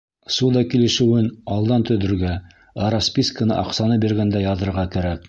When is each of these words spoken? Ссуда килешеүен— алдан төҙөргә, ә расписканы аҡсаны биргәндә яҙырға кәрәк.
Ссуда 0.35 0.61
килешеүен— 0.69 1.27
алдан 1.57 1.85
төҙөргә, 1.91 2.33
ә 2.87 2.91
расписканы 2.97 3.57
аҡсаны 3.65 4.01
биргәндә 4.07 4.47
яҙырға 4.49 4.91
кәрәк. 4.97 5.19